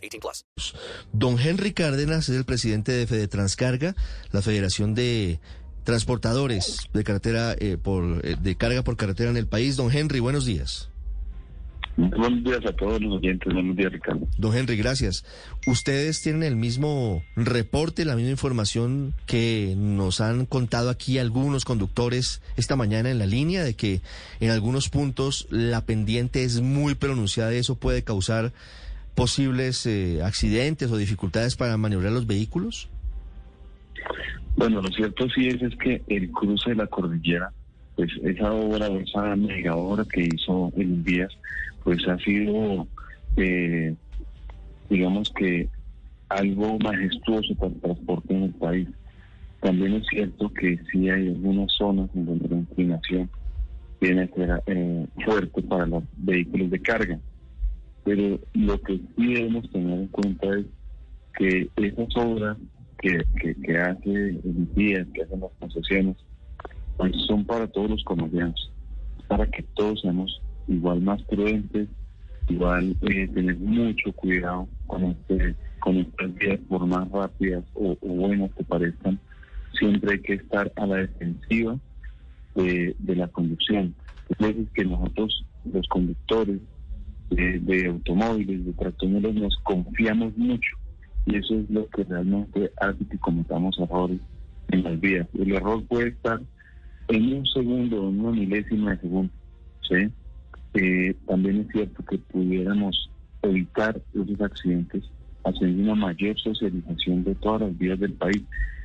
18 0.00 0.20
plus. 0.20 0.74
Don 1.12 1.38
Henry 1.38 1.72
Cárdenas 1.72 2.28
es 2.28 2.36
el 2.36 2.44
presidente 2.44 2.92
de 2.92 3.06
Fede 3.06 3.28
Transcarga, 3.28 3.94
la 4.32 4.42
Federación 4.42 4.94
de 4.94 5.40
Transportadores 5.84 6.88
de 6.92 7.04
carretera 7.04 7.54
eh, 7.58 7.78
por 7.82 8.24
eh, 8.24 8.36
de 8.40 8.54
carga 8.54 8.82
por 8.82 8.96
carretera 8.96 9.30
en 9.30 9.36
el 9.36 9.46
país. 9.46 9.76
Don 9.76 9.90
Henry, 9.90 10.20
buenos 10.20 10.44
días. 10.44 10.90
Buenos 11.96 12.44
días 12.44 12.64
a 12.64 12.72
todos 12.72 13.00
los 13.00 13.14
oyentes. 13.14 13.52
Buenos 13.52 13.76
días, 13.76 13.92
Ricardo. 13.92 14.26
Don 14.38 14.56
Henry, 14.56 14.76
gracias. 14.76 15.24
¿Ustedes 15.66 16.22
tienen 16.22 16.44
el 16.44 16.56
mismo 16.56 17.22
reporte, 17.36 18.04
la 18.04 18.16
misma 18.16 18.30
información 18.30 19.14
que 19.26 19.74
nos 19.76 20.20
han 20.20 20.46
contado 20.46 20.88
aquí 20.88 21.18
algunos 21.18 21.64
conductores 21.64 22.40
esta 22.56 22.76
mañana 22.76 23.10
en 23.10 23.18
la 23.18 23.26
línea 23.26 23.62
de 23.64 23.74
que 23.74 24.00
en 24.40 24.50
algunos 24.50 24.88
puntos 24.88 25.46
la 25.50 25.84
pendiente 25.84 26.44
es 26.44 26.60
muy 26.60 26.94
pronunciada 26.94 27.54
y 27.54 27.58
eso 27.58 27.74
puede 27.74 28.02
causar 28.02 28.52
posibles 29.14 29.86
eh, 29.86 30.22
accidentes 30.22 30.90
o 30.90 30.96
dificultades 30.96 31.56
para 31.56 31.76
maniobrar 31.76 32.12
los 32.12 32.26
vehículos? 32.26 32.88
Bueno, 34.56 34.82
lo 34.82 34.88
cierto 34.90 35.28
sí 35.30 35.48
es, 35.48 35.62
es 35.62 35.76
que 35.76 36.02
el 36.08 36.30
cruce 36.30 36.70
de 36.70 36.76
la 36.76 36.86
cordillera, 36.86 37.52
pues 37.96 38.10
esa 38.22 38.52
obra, 38.52 38.88
esa 38.88 39.36
mega 39.36 39.76
obra 39.76 40.04
que 40.04 40.28
hizo 40.32 40.72
el 40.76 41.02
Díaz, 41.04 41.32
pues 41.84 42.06
ha 42.08 42.18
sido, 42.18 42.86
eh, 43.36 43.94
digamos 44.88 45.32
que 45.36 45.68
algo 46.28 46.78
majestuoso 46.78 47.54
para 47.56 47.72
el 47.72 47.80
transporte 47.80 48.34
en 48.34 48.42
el 48.44 48.54
país. 48.54 48.88
También 49.60 49.94
es 49.94 50.06
cierto 50.08 50.52
que 50.52 50.78
sí 50.90 51.10
hay 51.10 51.28
algunas 51.28 51.72
zonas 51.72 52.08
en 52.14 52.26
donde 52.26 52.48
la 52.48 52.56
inclinación 52.56 53.30
tiene 53.98 54.28
que 54.28 54.46
ser 54.46 54.62
eh, 54.66 55.06
fuerte 55.24 55.62
para 55.62 55.86
los 55.86 56.02
vehículos 56.16 56.70
de 56.70 56.80
carga. 56.80 57.18
Pero 58.04 58.40
lo 58.54 58.80
que 58.80 58.98
sí 59.16 59.34
debemos 59.34 59.70
tener 59.70 60.00
en 60.00 60.06
cuenta 60.08 60.46
es 60.58 60.66
que 61.36 61.68
esas 61.76 62.16
obras 62.16 62.56
que, 62.98 63.22
que, 63.64 63.78
hace 63.78 64.10
el 64.10 64.68
día, 64.74 65.06
que 65.14 65.22
hacen 65.22 65.40
las 65.40 65.50
concesiones, 65.58 66.16
pues 66.96 67.12
son 67.26 67.44
para 67.44 67.66
todos 67.66 67.90
los 67.90 68.04
colombianos, 68.04 68.70
para 69.28 69.46
que 69.46 69.62
todos 69.74 70.00
seamos 70.00 70.40
igual 70.68 71.00
más 71.00 71.22
prudentes, 71.22 71.88
igual 72.48 72.96
eh, 73.02 73.28
tener 73.28 73.58
mucho 73.58 74.12
cuidado 74.12 74.68
con 74.86 75.04
este 75.04 75.54
con 75.80 75.96
estas 75.96 76.34
vías 76.34 76.60
por 76.68 76.86
más 76.86 77.10
rápidas 77.10 77.64
o, 77.74 77.96
buenas 78.02 78.52
que 78.54 78.64
parezcan, 78.64 79.18
siempre 79.78 80.12
hay 80.12 80.20
que 80.20 80.34
estar 80.34 80.70
a 80.76 80.86
la 80.86 80.96
defensiva 80.96 81.76
de, 82.54 82.94
la 83.06 83.28
conducción. 83.28 83.94
Es 84.38 84.56
que 84.74 84.84
nosotros, 84.84 85.44
los 85.72 85.88
conductores 85.88 86.60
de, 87.30 87.86
automóviles, 87.86 88.66
de 88.66 88.72
tractores, 88.72 89.34
nos 89.34 89.56
confiamos 89.62 90.36
mucho 90.36 90.76
y 91.26 91.36
eso 91.36 91.54
es 91.54 91.70
lo 91.70 91.86
que 91.88 92.04
realmente 92.04 92.72
hace 92.80 93.04
que 93.06 93.18
cometamos 93.18 93.78
errores 93.78 94.18
en 94.70 94.82
las 94.82 95.00
vías. 95.00 95.26
El 95.38 95.52
error 95.52 95.84
puede 95.84 96.08
estar 96.08 96.40
en 97.08 97.32
un 97.34 97.46
segundo, 97.46 98.08
en 98.08 98.20
una 98.20 98.32
milésima 98.32 98.92
de 98.92 99.00
segundo, 99.00 99.32
¿sí? 99.88 100.08
Eh, 100.74 101.14
también 101.26 101.60
es 101.60 101.68
cierto 101.72 102.04
que 102.04 102.18
pudiéramos 102.18 103.10
evitar 103.42 104.00
esos 104.14 104.40
accidentes 104.40 105.04
haciendo 105.44 105.82
una 105.82 105.94
mayor 105.94 106.38
socialización 106.38 107.24
de 107.24 107.34
todas 107.36 107.62
las 107.62 107.78
vías 107.78 107.98
del 107.98 108.12
país. 108.12 108.42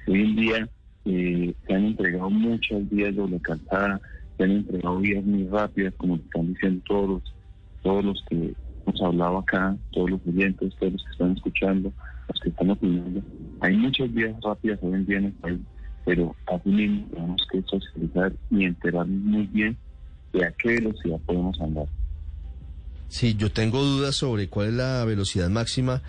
Hoy 0.07 0.21
en 0.21 0.35
día 0.35 0.69
eh, 1.05 1.53
se 1.67 1.73
han 1.73 1.85
entregado 1.85 2.29
muchas 2.29 2.89
vías 2.89 3.15
doble 3.15 3.39
calzada, 3.41 4.01
se 4.37 4.43
han 4.43 4.51
entregado 4.51 4.99
vías 4.99 5.23
muy 5.23 5.47
rápidas, 5.47 5.93
como 5.97 6.15
están 6.15 6.53
diciendo 6.53 6.81
todos 6.87 7.09
los, 7.09 7.35
todos 7.85 8.03
los 8.03 8.23
que 8.27 8.35
hemos 8.35 9.01
hablado 9.01 9.37
acá, 9.37 9.77
todos 9.91 10.09
los 10.09 10.21
oyentes, 10.27 10.73
todos 10.79 10.93
los 10.93 11.03
que 11.03 11.11
están 11.11 11.31
escuchando, 11.33 11.93
los 12.27 12.39
que 12.39 12.49
están 12.49 12.71
opinando. 12.71 13.21
Hay 13.61 13.77
muchas 13.77 14.11
vías 14.11 14.35
rápidas 14.43 14.79
hoy 14.81 14.93
en 14.95 15.05
día 15.05 15.17
en 15.19 15.25
el 15.25 15.33
país, 15.33 15.59
pero 16.03 16.35
así 16.47 16.69
mismo 16.69 17.05
tenemos 17.13 17.47
que 17.51 17.61
socializar 17.61 18.33
y 18.49 18.65
enterarnos 18.65 19.21
muy 19.21 19.45
bien 19.45 19.77
de 20.33 20.45
a 20.45 20.51
qué 20.53 20.69
velocidad 20.69 21.19
podemos 21.27 21.61
andar. 21.61 21.85
Sí, 23.07 23.35
yo 23.35 23.51
tengo 23.51 23.83
dudas 23.83 24.15
sobre 24.15 24.47
cuál 24.47 24.69
es 24.69 24.73
la 24.73 25.05
velocidad 25.05 25.49
máxima 25.49 26.01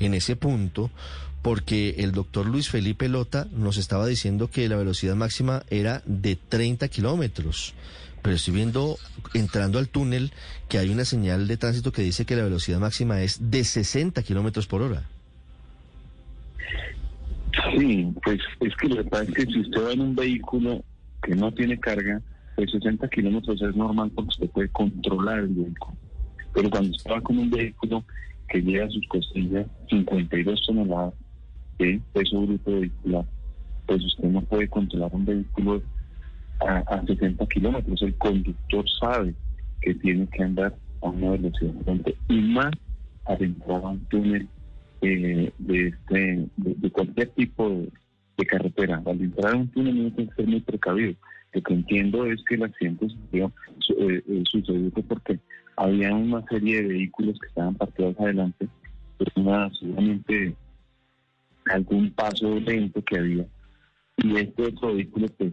en 0.00 0.12
ese 0.12 0.36
punto, 0.36 0.90
porque 1.40 1.94
el 1.98 2.12
doctor 2.12 2.46
Luis 2.46 2.68
Felipe 2.68 3.08
Lota 3.08 3.48
nos 3.52 3.78
estaba 3.78 4.06
diciendo 4.06 4.50
que 4.50 4.68
la 4.68 4.76
velocidad 4.76 5.16
máxima 5.16 5.62
era 5.70 6.02
de 6.04 6.36
30 6.36 6.88
kilómetros. 6.88 7.74
Pero 8.22 8.36
estoy 8.36 8.54
viendo, 8.54 8.96
entrando 9.34 9.78
al 9.78 9.88
túnel, 9.88 10.32
que 10.68 10.78
hay 10.78 10.90
una 10.90 11.04
señal 11.04 11.48
de 11.48 11.56
tránsito 11.56 11.92
que 11.92 12.02
dice 12.02 12.24
que 12.24 12.36
la 12.36 12.44
velocidad 12.44 12.78
máxima 12.78 13.20
es 13.20 13.50
de 13.50 13.64
60 13.64 14.22
kilómetros 14.22 14.66
por 14.66 14.82
hora. 14.82 15.04
Sí, 17.76 18.12
pues 18.24 18.40
es 18.60 18.74
que 18.76 18.88
lo 18.88 18.96
que 18.96 19.10
pasa 19.10 19.24
es 19.24 19.34
que 19.34 19.46
si 19.46 19.60
usted 19.60 19.84
va 19.84 19.92
en 19.92 20.00
un 20.00 20.14
vehículo 20.14 20.84
que 21.22 21.34
no 21.34 21.52
tiene 21.52 21.78
carga, 21.78 22.20
pues 22.56 22.70
60 22.70 23.08
kilómetros 23.08 23.60
es 23.60 23.76
normal 23.76 24.10
porque 24.14 24.30
usted 24.30 24.50
puede 24.50 24.68
controlar 24.68 25.40
el 25.40 25.48
vehículo. 25.48 25.96
Pero 26.54 26.70
cuando 26.70 26.90
usted 26.90 27.10
va 27.10 27.20
con 27.20 27.38
un 27.38 27.50
vehículo 27.50 28.04
que 28.48 28.60
lleva 28.60 28.86
a 28.86 28.90
sus 28.90 29.06
costillas 29.08 29.66
52 29.90 30.62
toneladas 30.66 31.14
de 31.78 32.00
peso 32.12 32.40
bruto 32.40 32.70
vehicular, 32.70 33.24
pues 33.86 34.04
usted 34.04 34.28
no 34.28 34.42
puede 34.42 34.68
controlar 34.68 35.10
un 35.12 35.24
vehículo 35.24 35.82
a, 36.66 37.02
60 37.06 37.46
kilómetros. 37.46 38.02
El 38.02 38.14
conductor 38.16 38.84
sabe 39.00 39.34
que 39.80 39.94
tiene 39.94 40.26
que 40.28 40.42
andar 40.42 40.74
a 41.02 41.08
una 41.08 41.32
velocidad 41.32 41.72
y 42.28 42.40
más 42.40 42.72
adentro 43.24 43.76
a 43.76 43.90
un 43.90 44.00
túnel 44.06 44.48
eh, 45.02 45.52
de, 45.58 45.88
este, 45.88 46.48
de, 46.56 46.90
cualquier 46.90 47.28
tipo 47.30 47.68
de, 47.68 48.46
carretera. 48.46 49.00
Al 49.06 49.20
entrar 49.20 49.54
a 49.54 49.56
un 49.56 49.68
túnel 49.68 50.00
uno 50.00 50.10
tiene 50.12 50.30
que 50.30 50.36
ser 50.36 50.46
muy 50.46 50.60
precavido. 50.60 51.14
Lo 51.52 51.62
que 51.62 51.74
entiendo 51.74 52.26
es 52.26 52.42
que 52.44 52.54
el 52.54 52.64
accidente 52.64 53.08
sucedió, 53.08 53.52
eh, 53.98 54.22
eh, 54.26 54.42
sucedió 54.50 54.90
porque 55.06 55.38
había 55.76 56.12
una 56.12 56.42
serie 56.46 56.82
de 56.82 56.88
vehículos 56.88 57.38
que 57.38 57.46
estaban 57.48 57.74
parqueados 57.74 58.18
adelante, 58.18 58.68
una, 59.36 59.70
seguramente 59.78 60.56
algún 61.70 62.10
paso 62.12 62.58
lento 62.58 63.02
que 63.04 63.18
había. 63.18 63.46
Y 64.16 64.36
este 64.36 64.62
otro 64.64 64.94
vehículo, 64.94 65.28
pues, 65.38 65.52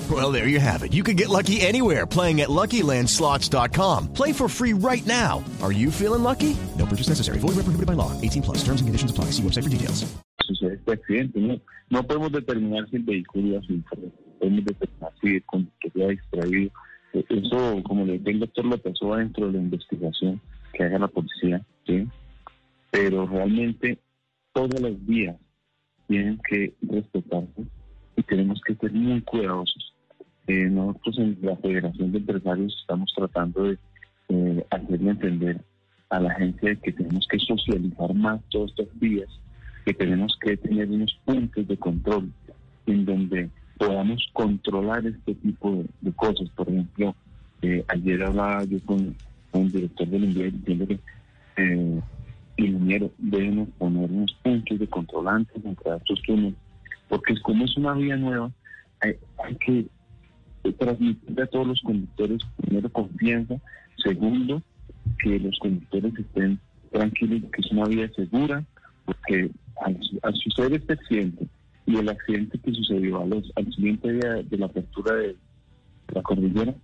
Well, 0.11 0.33
there 0.33 0.45
you 0.45 0.59
have 0.59 0.83
it. 0.83 0.91
You 0.91 1.03
can 1.03 1.15
get 1.15 1.29
lucky 1.29 1.61
anywhere 1.61 2.05
playing 2.05 2.41
at 2.41 2.49
LuckyLandSlots.com. 2.49 4.11
Play 4.11 4.33
for 4.33 4.49
free 4.49 4.73
right 4.73 5.05
now. 5.05 5.41
Are 5.61 5.71
you 5.71 5.89
feeling 5.89 6.21
lucky? 6.21 6.57
No 6.77 6.85
purchase 6.85 7.07
necessary. 7.07 7.39
Void 7.39 7.55
where 7.55 7.63
prohibited 7.63 7.85
by 7.85 7.93
law. 7.93 8.11
18 8.19 8.41
plus. 8.41 8.57
Terms 8.57 8.81
and 8.81 8.89
conditions 8.89 9.11
apply. 9.11 9.31
See 9.31 9.43
website 9.43 9.63
for 9.63 9.69
details. 9.69 10.03
Sucede 10.41 10.73
este 10.73 10.91
accidente. 10.91 11.39
No, 11.39 11.61
no 11.89 12.03
podemos 12.03 12.31
determinar 12.33 12.89
si 12.89 12.97
el 12.97 13.03
vehículo 13.03 13.47
iba 13.47 13.61
sin 13.61 13.85
Podemos 14.39 14.65
determinar 14.65 15.13
si 15.21 15.27
el 15.35 15.43
conductor 15.45 15.91
iba 15.95 16.07
distraído 16.07 16.71
Eso, 17.13 17.83
como 17.83 18.05
le 18.05 18.17
dice 18.17 18.31
el 18.31 18.39
doctor, 18.39 18.65
lo 18.65 18.77
pasó 18.77 19.15
dentro 19.15 19.47
de 19.47 19.53
la 19.53 19.59
investigación 19.59 20.41
que 20.73 20.83
haga 20.83 20.99
la 20.99 21.07
policía, 21.07 21.65
¿sí? 21.85 22.07
Pero 22.89 23.27
realmente 23.27 23.97
todas 24.53 24.81
las 24.81 25.05
vías 25.05 25.37
tienen 26.07 26.39
que 26.49 26.73
respetarse 26.81 27.63
y 28.17 28.23
tenemos 28.23 28.59
que 28.65 28.75
ser 28.75 28.91
muy 28.91 29.21
cuidadosos. 29.21 29.90
Eh, 30.47 30.69
nosotros 30.69 31.19
en 31.19 31.37
la 31.41 31.55
Federación 31.57 32.11
de 32.11 32.17
Empresarios 32.17 32.75
estamos 32.81 33.13
tratando 33.15 33.63
de 33.63 33.77
eh, 34.29 34.65
hacerle 34.69 35.11
entender 35.11 35.61
a 36.09 36.19
la 36.19 36.33
gente 36.35 36.77
que 36.77 36.91
tenemos 36.91 37.27
que 37.27 37.39
socializar 37.39 38.13
más 38.13 38.41
todas 38.49 38.71
estas 38.71 38.99
vías, 38.99 39.29
que 39.85 39.93
tenemos 39.93 40.37
que 40.41 40.57
tener 40.57 40.89
unos 40.89 41.17
puntos 41.25 41.67
de 41.67 41.77
control 41.77 42.31
en 42.85 43.05
donde 43.05 43.49
podamos 43.77 44.29
controlar 44.33 45.05
este 45.05 45.35
tipo 45.35 45.83
de, 46.01 46.11
cosas. 46.13 46.49
Por 46.49 46.69
ejemplo, 46.69 47.15
eh, 47.61 47.83
ayer 47.87 48.23
hablaba 48.23 48.63
yo 48.65 48.77
con, 48.85 49.15
el 49.53 49.71
director 49.71 50.07
del 50.07 50.23
INVIAS 50.25 50.53
diciendo 50.53 50.87
que 50.87 50.99
eh, 51.57 52.01
ingeniero, 52.57 53.11
debemos 53.17 53.69
poner 53.77 54.09
unos 54.09 54.33
puntos 54.43 54.79
de 54.79 54.87
controlantes 54.87 55.63
entre 55.63 55.95
estos 55.95 56.21
túneles, 56.23 56.53
porque 57.09 57.39
como 57.41 57.65
es 57.65 57.75
una 57.77 57.93
vía 57.93 58.15
nueva, 58.17 58.51
hay, 59.01 59.15
hay 59.43 59.55
que 59.55 59.85
transmitir 60.77 61.41
a 61.41 61.47
todos 61.47 61.67
los 61.67 61.81
conductores, 61.81 62.41
primero, 62.57 62.89
confianza, 62.89 63.55
segundo, 63.97 64.61
que 65.23 65.39
los 65.39 65.57
conductores 65.59 66.13
estén 66.17 66.59
tranquilos, 66.91 67.51
que 67.51 67.61
es 67.61 67.71
una 67.71 67.85
vía 67.85 68.11
segura, 68.15 68.63
porque 69.05 69.49
al, 69.81 69.97
suceder 70.35 70.73
este 70.73 70.93
accidente 70.93 71.47
y 71.85 71.95
el 71.97 72.09
accidente 72.09 72.59
que 72.59 72.73
sucedió 72.73 73.21
al 73.21 73.73
siguiente 73.73 74.11
día 74.11 74.33
de 74.43 74.57
la 74.57 74.67
apertura 74.67 75.15
de 75.15 75.35
la 76.13 76.21
cordillera, 76.21 76.75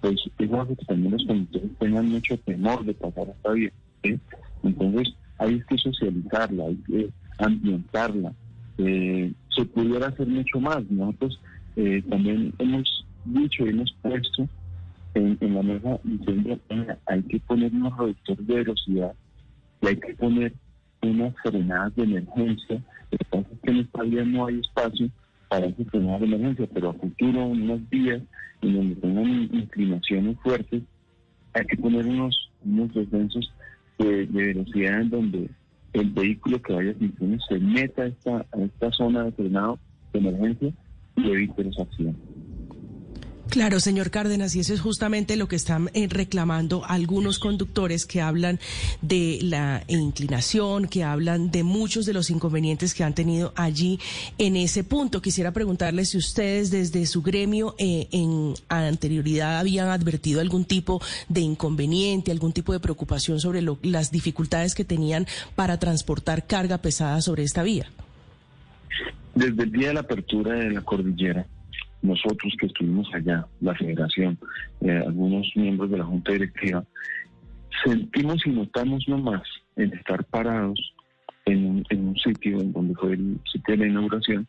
pues 0.00 0.20
es 0.38 0.52
algo 0.52 0.76
que 0.76 0.84
también 0.84 1.12
los 1.12 1.26
conductores 1.26 1.70
tengan 1.78 2.08
mucho 2.08 2.36
temor 2.38 2.84
de 2.84 2.94
pasar 2.94 3.28
esta 3.28 3.52
vía. 3.52 3.72
¿sí? 4.02 4.18
Entonces, 4.62 5.14
hay 5.38 5.60
que 5.68 5.78
socializarla, 5.78 6.64
hay 6.64 6.76
que 6.86 7.10
ambientarla. 7.38 8.32
Eh, 8.78 9.32
se 9.54 9.64
pudiera 9.64 10.08
hacer 10.08 10.26
mucho 10.26 10.60
más. 10.60 10.84
Nosotros 10.90 11.40
eh, 11.76 12.02
también 12.08 12.52
hemos 12.58 12.95
dicho 13.32 13.66
hemos 13.66 13.92
puesto 14.02 14.48
en, 15.14 15.36
en 15.40 15.54
la 15.54 15.62
mesa 15.62 16.00
diciendo 16.04 16.58
hay 17.06 17.22
que 17.22 17.40
poner 17.40 17.72
unos 17.72 17.96
reductores 17.96 18.46
de 18.46 18.54
velocidad 18.54 19.14
y 19.82 19.86
hay 19.86 19.96
que 19.96 20.14
poner 20.14 20.52
unas 21.02 21.34
frenadas 21.42 21.94
de 21.96 22.02
emergencia. 22.04 22.82
Lo 23.32 23.44
que 23.62 23.70
en 23.70 23.76
esta 23.78 24.02
vía 24.02 24.24
no 24.24 24.46
hay 24.46 24.60
espacio 24.60 25.08
para 25.48 25.66
esas 25.66 25.86
frenadas 25.88 26.20
de 26.20 26.26
emergencia, 26.26 26.68
pero 26.72 26.90
a 26.90 26.94
futuro, 26.94 27.42
en 27.52 27.62
unas 27.62 27.88
vías 27.88 28.22
en 28.62 28.74
donde 28.74 28.96
tengan 28.96 29.48
inclinaciones 29.52 30.36
fuertes, 30.40 30.82
hay 31.54 31.66
que 31.66 31.76
poner 31.76 32.06
unos, 32.06 32.50
unos 32.64 32.92
descensos 32.94 33.52
de, 33.98 34.26
de 34.26 34.46
velocidad 34.46 35.00
en 35.00 35.10
donde 35.10 35.50
el 35.92 36.10
vehículo 36.10 36.60
que 36.60 36.72
vaya 36.74 36.94
sin 36.98 37.40
se 37.48 37.58
meta 37.58 38.02
a 38.02 38.06
esta, 38.06 38.46
a 38.52 38.60
esta 38.60 38.92
zona 38.92 39.24
de 39.24 39.32
frenado 39.32 39.78
de 40.12 40.18
emergencia 40.18 40.72
y 41.16 41.30
evite 41.30 41.64
los 41.64 41.78
accidentes. 41.78 42.25
Claro, 43.56 43.80
señor 43.80 44.10
Cárdenas, 44.10 44.54
y 44.54 44.60
eso 44.60 44.74
es 44.74 44.82
justamente 44.82 45.34
lo 45.34 45.48
que 45.48 45.56
están 45.56 45.88
eh, 45.94 46.08
reclamando 46.10 46.84
algunos 46.84 47.38
conductores 47.38 48.04
que 48.04 48.20
hablan 48.20 48.60
de 49.00 49.38
la 49.40 49.82
inclinación, 49.88 50.86
que 50.88 51.04
hablan 51.04 51.50
de 51.50 51.62
muchos 51.62 52.04
de 52.04 52.12
los 52.12 52.28
inconvenientes 52.28 52.92
que 52.92 53.02
han 53.02 53.14
tenido 53.14 53.54
allí 53.56 53.98
en 54.36 54.56
ese 54.56 54.84
punto. 54.84 55.22
Quisiera 55.22 55.52
preguntarle 55.52 56.04
si 56.04 56.18
ustedes 56.18 56.70
desde 56.70 57.06
su 57.06 57.22
gremio 57.22 57.74
eh, 57.78 58.08
en 58.10 58.52
anterioridad 58.68 59.58
habían 59.58 59.88
advertido 59.88 60.42
algún 60.42 60.66
tipo 60.66 61.00
de 61.30 61.40
inconveniente, 61.40 62.32
algún 62.32 62.52
tipo 62.52 62.74
de 62.74 62.80
preocupación 62.80 63.40
sobre 63.40 63.62
lo- 63.62 63.78
las 63.80 64.10
dificultades 64.10 64.74
que 64.74 64.84
tenían 64.84 65.26
para 65.54 65.78
transportar 65.78 66.46
carga 66.46 66.76
pesada 66.76 67.22
sobre 67.22 67.44
esta 67.44 67.62
vía. 67.62 67.90
Desde 69.34 69.62
el 69.62 69.72
día 69.72 69.88
de 69.88 69.94
la 69.94 70.00
apertura 70.00 70.56
de 70.56 70.72
la 70.72 70.82
cordillera, 70.82 71.46
nosotros 72.06 72.54
que 72.58 72.66
estuvimos 72.66 73.08
allá, 73.14 73.46
la 73.60 73.74
federación, 73.74 74.38
eh, 74.80 75.02
algunos 75.06 75.46
miembros 75.54 75.90
de 75.90 75.98
la 75.98 76.04
junta 76.04 76.32
directiva, 76.32 76.84
sentimos 77.84 78.44
y 78.46 78.50
notamos 78.50 79.04
nomás 79.08 79.42
en 79.76 79.92
estar 79.92 80.24
parados 80.24 80.94
en 81.44 81.84
un, 81.90 82.16
sitio 82.16 82.60
en 82.60 82.72
donde 82.72 82.94
fue 82.94 83.12
el 83.12 83.38
sitio 83.52 83.76
de 83.76 83.84
la 83.84 83.86
inauguración, 83.86 84.48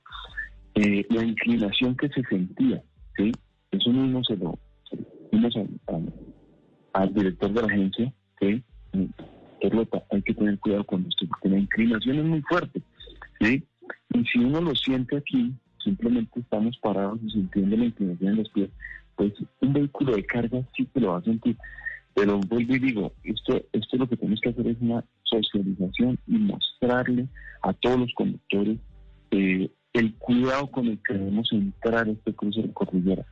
eh, 0.76 1.06
la 1.10 1.24
inclinación 1.24 1.96
que 1.96 2.10
se 2.10 2.24
sentía, 2.24 2.82
¿sí? 3.16 3.32
Eso 3.72 3.92
mismo 3.92 4.24
se 4.24 4.36
lo 4.38 4.58
dimos 5.32 5.54
al 6.94 7.14
director 7.14 7.52
de 7.54 7.62
la 7.62 7.68
agencia, 7.68 8.14
¿sí? 8.40 8.64
Carlota, 9.62 10.04
hay 10.12 10.22
que 10.22 10.34
tener 10.34 10.58
cuidado 10.60 10.84
con 10.86 11.06
esto, 11.08 11.28
porque 11.28 11.50
la 11.50 11.60
inclinación 11.60 12.20
es 12.20 12.26
muy 12.26 12.42
fuerte, 12.42 12.82
¿sí? 13.40 13.64
Y 14.14 14.24
si 14.26 14.40
uno 14.40 14.62
lo 14.62 14.76
siente 14.76 15.18
aquí, 15.18 15.54
simplemente 15.88 16.40
estamos 16.40 16.78
parados 16.80 17.20
y 17.24 17.32
sintiendo 17.32 17.78
la 17.78 17.86
inclinación 17.86 18.32
en 18.32 18.38
los 18.38 18.50
pies, 18.50 18.70
pues 19.16 19.34
un 19.62 19.74
vehículo 19.74 20.16
de 20.16 20.26
carga 20.26 20.62
sí 20.76 20.86
que 20.94 21.00
lo 21.00 21.12
va 21.12 21.20
a 21.20 21.24
sentir. 21.24 21.58
Pero 22.14 22.40
vuelvo 22.40 22.76
y 22.76 22.80
digo, 22.80 23.14
esto, 23.24 23.62
esto 23.72 23.98
lo 23.98 24.10
que 24.10 24.18
tenemos 24.18 24.42
que 24.42 24.50
hacer 24.50 24.68
es 24.68 24.78
una 24.82 25.04
socialización 25.24 26.20
y 26.28 26.38
mostrarle 26.38 27.28
a 27.62 27.74
todos 27.74 28.00
los 28.00 28.14
conductores 28.16 28.80
eh, 29.32 29.70
el 29.94 30.14
cuidado 30.16 30.70
con 30.72 30.88
el 30.88 31.00
que 31.08 31.14
debemos 31.14 31.52
entrar 31.52 32.08
a 32.08 32.12
este 32.12 32.34
cruce 32.34 32.62
de 32.62 32.74
cordillera. 32.74 33.26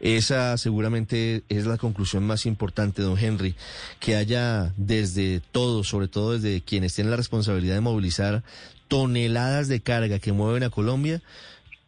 Esa 0.00 0.56
seguramente 0.58 1.44
es 1.48 1.66
la 1.66 1.78
conclusión 1.78 2.24
más 2.24 2.46
importante, 2.46 3.02
don 3.02 3.18
Henry, 3.18 3.54
que 4.00 4.16
haya 4.16 4.72
desde 4.76 5.40
todos, 5.40 5.88
sobre 5.88 6.08
todo 6.08 6.32
desde 6.32 6.62
quienes 6.62 6.94
tienen 6.94 7.10
la 7.10 7.16
responsabilidad 7.16 7.74
de 7.74 7.80
movilizar 7.80 8.42
toneladas 8.88 9.68
de 9.68 9.80
carga 9.80 10.18
que 10.18 10.32
mueven 10.32 10.62
a 10.62 10.70
Colombia, 10.70 11.22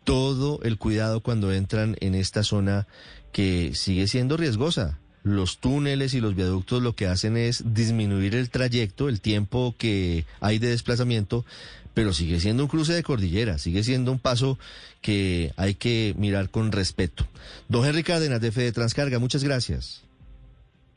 todo 0.05 0.61
el 0.63 0.79
cuidado 0.79 1.21
cuando 1.21 1.53
entran 1.53 1.97
en 2.01 2.15
esta 2.15 2.43
zona 2.43 2.87
que 3.33 3.75
sigue 3.75 4.09
siendo 4.09 4.37
riesgosa. 4.37 4.99
Los 5.23 5.59
túneles 5.59 6.15
y 6.15 6.21
los 6.21 6.37
viaductos 6.37 6.81
lo 6.81 6.95
que 6.95 7.09
hacen 7.09 7.37
es 7.37 7.75
disminuir 7.75 8.37
el 8.37 8.49
trayecto, 8.49 9.09
el 9.09 9.21
tiempo 9.21 9.75
que 9.77 10.25
hay 10.41 10.61
de 10.61 10.69
desplazamiento, 10.69 11.45
pero 11.97 12.13
sigue 12.13 12.41
siendo 12.41 12.63
un 12.63 12.69
cruce 12.69 12.93
de 12.93 13.03
cordillera, 13.03 13.57
sigue 13.57 13.83
siendo 13.83 14.13
un 14.13 14.19
paso 14.19 14.59
que 15.01 15.55
hay 15.57 15.77
que 15.77 16.15
mirar 16.19 16.51
con 16.51 16.71
respeto. 16.71 17.27
Don 17.71 17.87
Henry 17.87 18.03
Cárdenas 18.03 18.39
de 18.39 18.53
Fede 18.53 18.71
Transcarga, 18.71 19.19
muchas 19.19 19.43
gracias. 19.43 20.03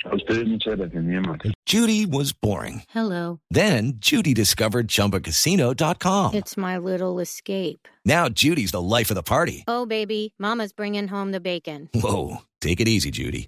A 0.03 0.13
ustedes 0.13 0.45
muchas 0.45 0.75
gracias, 0.75 1.01
mi 1.01 1.15
amor. 1.15 1.37
Judy 1.65 2.05
was 2.05 2.33
boring. 2.33 2.83
Hello. 2.93 3.39
Then 3.49 3.93
Judy 4.01 4.33
discovered 4.33 4.89
ChumbaCasino.com. 4.89 6.33
It's 6.33 6.57
my 6.57 6.77
little 6.77 7.21
escape. 7.21 7.87
Now 8.03 8.27
Judy's 8.27 8.71
the 8.71 8.81
life 8.81 9.09
of 9.09 9.15
the 9.15 9.23
party. 9.23 9.63
Oh, 9.69 9.85
baby, 9.85 10.33
Mama's 10.37 10.73
bringing 10.73 11.07
home 11.07 11.31
the 11.31 11.39
bacon. 11.39 11.87
Whoa, 11.93 12.41
take 12.59 12.81
it 12.81 12.89
easy, 12.89 13.09
Judy. 13.09 13.47